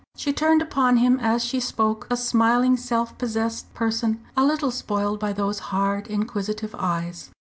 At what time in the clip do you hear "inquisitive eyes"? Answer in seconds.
6.07-7.29